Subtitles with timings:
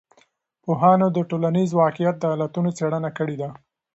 [0.63, 3.49] پوهانو د ټولنیز واقعیت د علتونو څېړنه کړې ده.